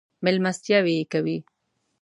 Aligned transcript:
مېلمستیاوې 0.23 0.93
یې 0.97 1.05
کوي. 1.11 1.37